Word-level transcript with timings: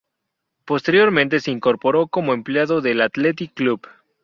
Posteriormente, 0.65 1.39
se 1.41 1.51
incorporó 1.51 2.07
como 2.07 2.33
empleado 2.33 2.81
del 2.81 3.01
Athletic 3.01 3.53
Club. 3.53 3.87